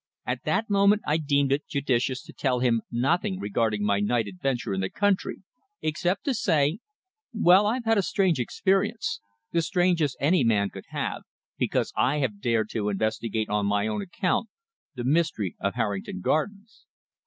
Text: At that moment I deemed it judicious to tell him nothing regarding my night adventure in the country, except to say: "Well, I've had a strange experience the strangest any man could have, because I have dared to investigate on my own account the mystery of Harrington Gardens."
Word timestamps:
At 0.25 0.45
that 0.45 0.67
moment 0.67 1.03
I 1.05 1.17
deemed 1.17 1.51
it 1.51 1.67
judicious 1.67 2.23
to 2.23 2.33
tell 2.33 2.57
him 2.59 2.81
nothing 2.89 3.39
regarding 3.39 3.83
my 3.85 3.99
night 3.99 4.25
adventure 4.25 4.73
in 4.73 4.81
the 4.81 4.89
country, 4.89 5.43
except 5.79 6.23
to 6.25 6.33
say: 6.33 6.79
"Well, 7.33 7.67
I've 7.67 7.85
had 7.85 7.99
a 7.99 8.01
strange 8.01 8.39
experience 8.39 9.21
the 9.51 9.61
strangest 9.61 10.17
any 10.19 10.43
man 10.43 10.71
could 10.71 10.85
have, 10.87 11.21
because 11.55 11.93
I 11.95 12.17
have 12.17 12.41
dared 12.41 12.71
to 12.71 12.89
investigate 12.89 13.49
on 13.49 13.67
my 13.67 13.85
own 13.85 14.01
account 14.01 14.49
the 14.95 15.03
mystery 15.03 15.55
of 15.59 15.75
Harrington 15.75 16.21
Gardens." 16.21 16.87